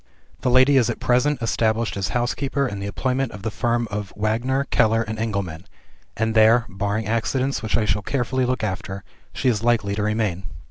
[0.39, 4.11] "The lady is at present established as housekeeper in the employment of the firm of
[4.15, 5.67] Wagner, Keller, and Engelman;
[6.17, 10.45] and there (barring accidents, which I shall carefully look after) she is likely to remain.